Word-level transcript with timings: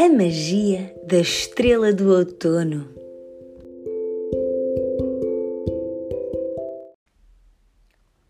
A 0.00 0.08
magia 0.08 0.94
da 1.08 1.18
estrela 1.18 1.92
do 1.92 2.14
outono. 2.14 2.88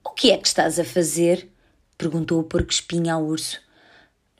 O 0.02 0.10
que 0.12 0.30
é 0.30 0.38
que 0.38 0.48
estás 0.48 0.78
a 0.80 0.84
fazer? 0.84 1.46
perguntou 1.98 2.40
o 2.40 2.44
porco-espinho 2.44 3.12
ao 3.12 3.22
urso. 3.22 3.61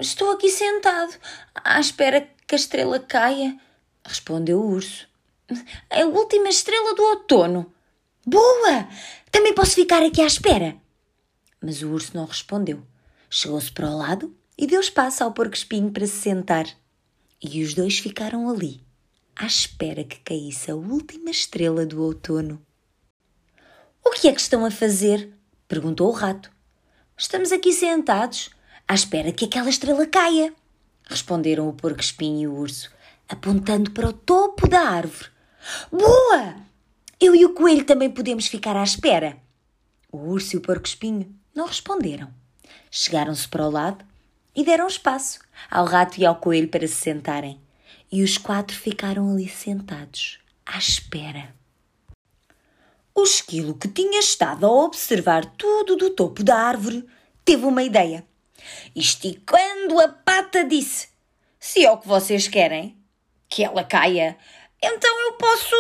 Estou 0.01 0.31
aqui 0.31 0.49
sentado, 0.49 1.13
à 1.55 1.79
espera 1.79 2.27
que 2.47 2.55
a 2.55 2.57
estrela 2.57 2.99
caia, 2.99 3.61
respondeu 4.03 4.61
o 4.61 4.71
urso. 4.71 5.07
A 5.91 6.07
última 6.07 6.49
estrela 6.49 6.95
do 6.95 7.03
outono. 7.03 7.71
Boa! 8.27 8.89
Também 9.31 9.55
posso 9.55 9.75
ficar 9.75 10.03
aqui 10.03 10.23
à 10.23 10.27
espera. 10.27 10.77
Mas 11.61 11.83
o 11.83 11.91
urso 11.91 12.13
não 12.15 12.25
respondeu. 12.25 12.83
Chegou-se 13.29 13.71
para 13.71 13.91
o 13.91 13.99
lado 13.99 14.35
e 14.57 14.67
deu 14.67 14.81
espaço 14.81 15.23
ao 15.23 15.35
porco-espinho 15.35 15.93
para 15.93 16.07
se 16.07 16.23
sentar. 16.23 16.65
E 17.41 17.63
os 17.63 17.73
dois 17.73 18.01
ficaram 18.01 18.51
ali, 18.51 18.83
à 19.37 19.47
espera 19.47 20.03
que 20.03 20.19
caísse 20.19 20.73
a 20.73 20.75
última 20.75 21.31
estrela 21.31 21.87
do 21.87 22.03
outono. 22.03 22.61
O 24.05 24.11
que 24.11 24.27
é 24.27 24.33
que 24.33 24.41
estão 24.41 24.65
a 24.65 24.71
fazer? 24.73 25.33
perguntou 25.69 26.09
o 26.09 26.13
rato. 26.13 26.51
Estamos 27.17 27.53
aqui 27.53 27.73
sentados, 27.73 28.51
à 28.89 28.95
espera 28.95 29.31
que 29.31 29.45
aquela 29.45 29.71
estrela 29.71 30.05
caia, 30.05 30.53
responderam 31.05 31.69
o 31.69 31.73
porco-espinho 31.73 32.41
e 32.41 32.49
o 32.49 32.55
urso, 32.55 32.91
apontando 33.29 33.93
para 33.93 34.09
o 34.09 34.13
topo 34.13 34.69
da 34.69 34.81
árvore. 34.81 35.29
Boa! 35.93 36.57
Eu 37.21 37.37
e 37.37 37.45
o 37.45 37.55
coelho 37.55 37.85
também 37.85 38.11
podemos 38.11 38.49
ficar 38.49 38.77
à 38.77 38.83
espera. 38.83 39.37
O 40.11 40.19
urso 40.19 40.57
e 40.57 40.59
o 40.59 40.61
porco-espinho 40.61 41.33
não 41.55 41.67
responderam. 41.67 42.35
Chegaram-se 42.91 43.47
para 43.47 43.67
o 43.67 43.71
lado 43.71 44.05
e 44.59 44.65
deram 44.65 44.89
espaço 44.89 45.39
ao 45.71 45.85
rato 45.85 46.19
e 46.19 46.27
ao 46.27 46.35
coelho 46.35 46.67
para 46.67 46.85
se 46.89 46.97
sentarem. 46.97 47.61
E 48.11 48.25
os 48.25 48.37
quatro 48.37 48.77
ficaram 48.77 49.31
ali 49.31 49.49
sentados, 49.49 50.41
à 50.67 50.77
espera. 50.77 51.55
O 53.15 53.23
esquilo, 53.23 53.79
que 53.79 53.87
tinha 53.87 54.19
estado 54.19 54.67
a 54.67 54.85
observar 54.85 55.47
tudo 55.57 55.95
do 55.95 56.11
topo 56.11 56.43
da 56.43 56.57
árvore, 56.57 57.09
teve 57.45 57.67
uma 57.67 57.85
ideia. 57.85 58.27
Esticando 58.97 60.01
a 60.01 60.09
pata, 60.09 60.65
disse: 60.65 61.11
Se 61.61 61.85
é 61.85 61.91
o 61.93 61.99
que 61.99 62.09
vocês 62.09 62.49
querem, 62.49 62.99
que 63.49 63.63
ela 63.63 63.85
caia, 63.85 64.37
então 64.83 65.21
eu 65.21 65.35
posso. 65.35 65.77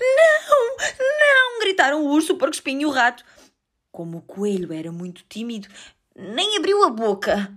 Não, 0.00 0.76
não! 0.78 1.60
gritaram 1.60 2.02
o 2.02 2.08
urso, 2.08 2.32
o 2.32 2.38
porco-espinho 2.38 2.80
e 2.80 2.86
o 2.86 2.90
rato. 2.90 3.22
Como 3.92 4.18
o 4.18 4.22
coelho 4.22 4.72
era 4.72 4.90
muito 4.90 5.22
tímido, 5.28 5.68
nem 6.14 6.56
abriu 6.56 6.82
a 6.82 6.88
boca. 6.88 7.54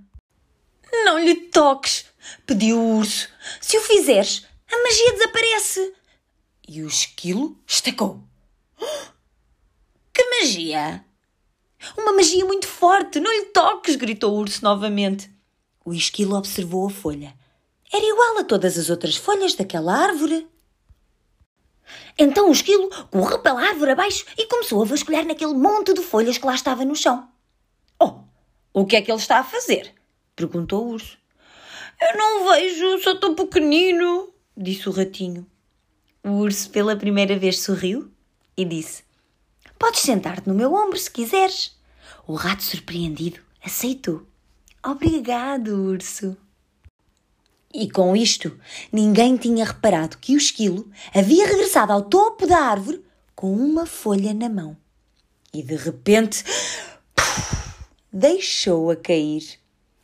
Não 0.92 1.20
lhe 1.20 1.36
toques, 1.36 2.06
pediu 2.46 2.80
o 2.80 2.98
urso. 2.98 3.30
Se 3.62 3.78
o 3.78 3.82
fizeres, 3.82 4.46
a 4.72 4.84
magia 4.84 5.14
desaparece. 5.14 5.94
E 6.68 6.82
o 6.84 6.88
esquilo 6.88 7.58
estacou. 7.66 8.22
Que 10.12 10.42
magia? 10.42 11.06
Uma 11.98 12.12
magia 12.12 12.44
muito 12.44 12.68
forte, 12.68 13.22
não 13.22 13.32
lhe 13.32 13.46
toques, 13.46 13.96
gritou 13.96 14.34
o 14.34 14.40
urso 14.40 14.62
novamente. 14.62 15.32
O 15.86 15.94
esquilo 15.94 16.36
observou 16.36 16.86
a 16.86 16.90
folha. 16.90 17.34
Era 17.92 18.06
igual 18.06 18.38
a 18.38 18.44
todas 18.44 18.78
as 18.78 18.90
outras 18.90 19.16
folhas 19.16 19.56
daquela 19.56 19.96
árvore. 19.96 20.46
Então 22.18 22.50
o 22.50 22.52
esquilo 22.52 22.90
correu 23.10 23.40
pela 23.40 23.62
árvore 23.62 23.92
abaixo 23.92 24.26
e 24.38 24.46
começou 24.46 24.82
a 24.82 24.86
vasculhar 24.86 25.26
naquele 25.26 25.54
monte 25.54 25.94
de 25.94 26.02
folhas 26.02 26.38
que 26.38 26.46
lá 26.46 26.54
estava 26.54 26.84
no 26.84 26.96
chão. 26.96 27.30
Oh, 27.98 28.20
o 28.74 28.86
que 28.86 28.98
é 28.98 29.02
que 29.02 29.10
ele 29.10 29.20
está 29.20 29.40
a 29.40 29.44
fazer? 29.44 29.96
Perguntou 30.40 30.86
o 30.86 30.92
urso. 30.92 31.18
Eu 32.02 32.18
não 32.18 32.50
vejo, 32.50 33.04
sou 33.04 33.20
tão 33.20 33.36
pequenino, 33.36 34.30
disse 34.56 34.88
o 34.88 34.92
ratinho. 34.92 35.46
O 36.24 36.30
urso 36.30 36.70
pela 36.70 36.96
primeira 36.96 37.38
vez 37.38 37.60
sorriu 37.60 38.10
e 38.56 38.64
disse: 38.64 39.04
Podes 39.78 40.02
sentar-te 40.02 40.48
no 40.48 40.56
meu 40.56 40.74
ombro 40.74 40.98
se 40.98 41.12
quiseres. 41.12 41.78
O 42.26 42.34
rato, 42.36 42.64
surpreendido, 42.64 43.40
aceitou. 43.64 44.26
Obrigado, 44.84 45.70
urso. 45.70 46.38
E 47.74 47.90
com 47.90 48.16
isto, 48.16 48.58
ninguém 48.92 49.36
tinha 49.36 49.66
reparado 49.66 50.18
que 50.18 50.34
o 50.34 50.38
esquilo 50.38 50.90
havia 51.14 51.46
regressado 51.46 51.92
ao 51.92 52.04
topo 52.04 52.48
da 52.48 52.58
árvore 52.58 53.04
com 53.36 53.54
uma 53.54 53.86
folha 53.86 54.34
na 54.34 54.50
mão. 54.50 54.76
E 55.54 55.62
de 55.62 55.76
repente, 55.76 56.44
deixou-a 58.12 58.96
cair. 58.96 59.60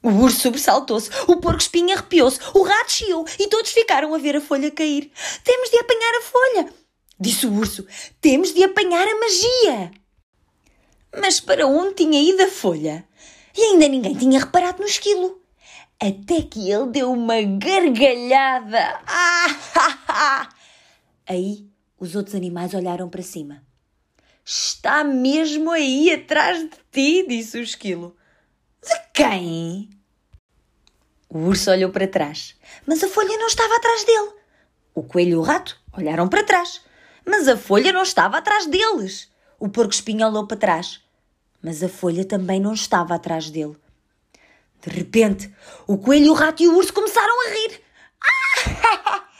O 0.05 0.09
urso 0.21 0.41
sobressaltou-se, 0.41 1.09
o 1.27 1.37
porco-espinho 1.37 1.91
arrepiou-se, 1.93 2.39
o 2.53 2.61
rato 2.61 2.91
chiou 2.91 3.25
e 3.39 3.47
todos 3.47 3.71
ficaram 3.71 4.13
a 4.13 4.19
ver 4.19 4.35
a 4.35 4.41
folha 4.41 4.69
cair. 4.69 5.11
Temos 5.43 5.71
de 5.71 5.79
apanhar 5.79 6.13
a 6.13 6.21
folha, 6.21 6.73
disse 7.19 7.47
o 7.47 7.53
urso. 7.53 7.87
Temos 8.21 8.53
de 8.53 8.63
apanhar 8.63 9.07
a 9.07 9.19
magia. 9.19 9.91
Mas 11.19 11.39
para 11.39 11.65
onde 11.65 11.95
tinha 11.95 12.21
ido 12.21 12.43
a 12.43 12.47
folha? 12.47 13.03
E 13.57 13.63
ainda 13.63 13.87
ninguém 13.87 14.13
tinha 14.13 14.39
reparado 14.39 14.79
no 14.79 14.87
esquilo 14.87 15.41
até 15.99 16.41
que 16.41 16.69
ele 16.69 16.91
deu 16.91 17.11
uma 17.11 17.41
gargalhada. 17.41 19.01
Ah, 19.07 20.49
Aí 21.27 21.67
os 21.99 22.15
outros 22.15 22.35
animais 22.35 22.73
olharam 22.73 23.09
para 23.09 23.23
cima. 23.23 23.63
Está 24.45 25.03
mesmo 25.03 25.71
aí 25.71 26.11
atrás 26.11 26.59
de 26.59 26.69
ti, 26.91 27.25
disse 27.27 27.57
o 27.57 27.63
esquilo. 27.63 28.15
De 28.85 28.99
quem? 29.13 29.89
O 31.27 31.39
urso 31.39 31.71
olhou 31.71 31.89
para 31.89 32.07
trás, 32.07 32.55
mas 32.85 33.03
a 33.03 33.07
folha 33.07 33.37
não 33.37 33.47
estava 33.47 33.75
atrás 33.75 34.03
dele. 34.03 34.31
O 34.93 35.03
coelho 35.03 35.31
e 35.31 35.35
o 35.35 35.41
rato 35.41 35.77
olharam 35.91 36.29
para 36.29 36.43
trás, 36.43 36.81
mas 37.25 37.47
a 37.47 37.57
folha 37.57 37.91
não 37.91 38.03
estava 38.03 38.37
atrás 38.37 38.67
deles. 38.67 39.29
O 39.59 39.67
porco-espinho 39.67 40.27
olhou 40.27 40.45
para 40.47 40.57
trás, 40.57 41.01
mas 41.61 41.83
a 41.83 41.89
folha 41.89 42.23
também 42.23 42.59
não 42.59 42.73
estava 42.73 43.15
atrás 43.15 43.49
dele. 43.49 43.75
De 44.81 44.89
repente, 44.89 45.51
o 45.87 45.97
coelho, 45.97 46.31
o 46.31 46.35
rato 46.35 46.61
e 46.61 46.67
o 46.67 46.77
urso 46.77 46.93
começaram 46.93 47.47
a 47.47 47.49
rir. 47.49 47.81
Ah! 48.21 49.21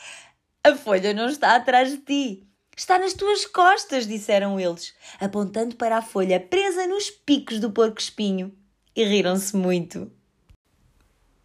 A 0.66 0.76
folha 0.76 1.14
não 1.14 1.28
está 1.28 1.56
atrás 1.56 1.92
de 1.92 1.98
ti. 2.00 2.48
Está 2.76 2.98
nas 2.98 3.14
tuas 3.14 3.46
costas, 3.46 4.08
disseram 4.08 4.60
eles, 4.60 4.96
apontando 5.20 5.76
para 5.76 5.98
a 5.98 6.02
folha 6.02 6.40
presa 6.40 6.88
nos 6.88 7.12
picos 7.12 7.60
do 7.60 7.72
porco-espinho. 7.72 8.52
E 8.96 9.04
riram-se 9.04 9.58
muito. 9.58 10.10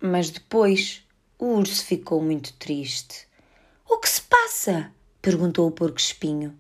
Mas 0.01 0.31
depois 0.31 1.03
o 1.37 1.47
urso 1.47 1.85
ficou 1.85 2.23
muito 2.23 2.53
triste. 2.53 3.27
O 3.89 3.99
que 3.99 4.09
se 4.09 4.23
passa? 4.23 4.93
perguntou 5.21 5.67
o 5.67 5.73
porco-espinho. 5.73 6.57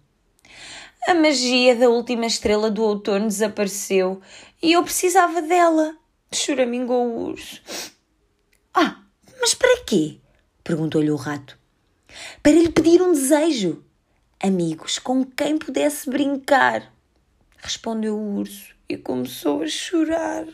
A 1.07 1.15
magia 1.15 1.77
da 1.77 1.89
última 1.89 2.27
estrela 2.27 2.69
do 2.73 2.83
outono 2.83 3.29
desapareceu 3.29 4.21
e 4.61 4.73
eu 4.73 4.83
precisava 4.83 5.41
dela. 5.41 5.97
Choramingou 6.35 7.07
o 7.07 7.25
urso. 7.29 7.63
Ah, 8.75 9.01
mas 9.41 9.55
para 9.55 9.85
quê? 9.85 10.19
perguntou-lhe 10.65 11.13
o 11.13 11.17
rato. 11.17 11.57
Para 12.43 12.53
lhe 12.53 12.69
pedir 12.69 13.01
um 13.01 13.13
desejo. 13.13 13.85
Amigos 14.43 14.99
com 14.99 15.25
quem 15.25 15.57
pudesse 15.57 16.11
brincar. 16.11 16.93
Respondeu 17.59 18.17
o 18.17 18.39
urso 18.39 18.75
e 18.89 18.97
começou 18.97 19.63
a 19.63 19.69
chorar. 19.69 20.47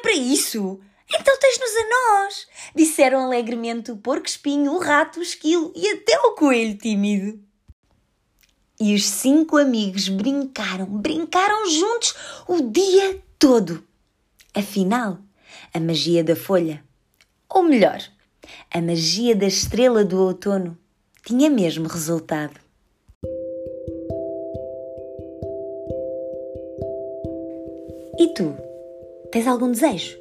Para 0.00 0.12
isso? 0.12 0.80
Então 1.12 1.38
tens-nos 1.38 1.76
a 1.76 1.88
nós! 1.88 2.46
Disseram 2.74 3.24
alegremente 3.24 3.90
o 3.90 3.96
porco-espinho, 3.96 4.72
o 4.72 4.78
rato, 4.78 5.18
o 5.18 5.22
esquilo 5.22 5.72
e 5.74 5.88
até 5.88 6.18
o 6.20 6.34
coelho 6.34 6.76
tímido. 6.78 7.38
E 8.80 8.94
os 8.94 9.04
cinco 9.04 9.58
amigos 9.58 10.08
brincaram, 10.08 10.86
brincaram 10.86 11.68
juntos 11.68 12.14
o 12.48 12.62
dia 12.62 13.22
todo. 13.38 13.84
Afinal, 14.54 15.18
a 15.74 15.78
magia 15.78 16.24
da 16.24 16.34
folha, 16.34 16.82
ou 17.48 17.62
melhor, 17.62 18.00
a 18.72 18.80
magia 18.80 19.36
da 19.36 19.46
estrela 19.46 20.04
do 20.04 20.18
outono, 20.18 20.78
tinha 21.24 21.50
mesmo 21.50 21.88
resultado. 21.88 22.58
E 28.18 28.28
tu? 28.34 28.69
Tens 29.30 29.46
algum 29.46 29.70
desejo? 29.70 30.18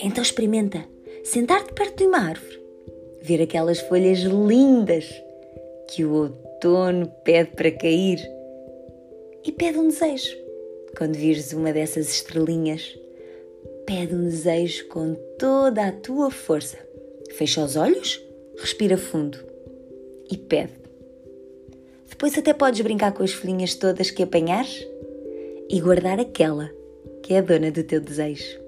Então 0.00 0.22
experimenta 0.22 0.84
sentar-te 1.24 1.72
perto 1.72 1.98
de 1.98 2.06
uma 2.06 2.18
árvore, 2.18 2.62
ver 3.20 3.42
aquelas 3.42 3.80
folhas 3.80 4.20
lindas 4.20 5.12
que 5.90 6.04
o 6.04 6.14
outono 6.14 7.08
pede 7.24 7.50
para 7.50 7.72
cair 7.72 8.20
e 9.44 9.50
pede 9.50 9.78
um 9.78 9.88
desejo. 9.88 10.36
Quando 10.96 11.16
vires 11.16 11.52
uma 11.52 11.72
dessas 11.72 12.08
estrelinhas, 12.10 12.96
pede 13.86 14.14
um 14.14 14.22
desejo 14.22 14.86
com 14.86 15.16
toda 15.36 15.88
a 15.88 15.92
tua 15.92 16.30
força. 16.30 16.78
Fecha 17.32 17.64
os 17.64 17.74
olhos, 17.74 18.22
respira 18.56 18.96
fundo 18.96 19.38
e 20.30 20.36
pede. 20.36 20.74
Depois 22.08 22.38
até 22.38 22.52
podes 22.52 22.80
brincar 22.82 23.12
com 23.12 23.24
as 23.24 23.32
folhinhas 23.32 23.74
todas 23.74 24.12
que 24.12 24.22
apanhares 24.22 24.86
e 25.68 25.80
guardar 25.80 26.20
aquela 26.20 26.70
que 27.22 27.34
é 27.34 27.38
a 27.38 27.42
dona 27.42 27.70
do 27.70 27.84
teu 27.84 28.00
desejo. 28.00 28.61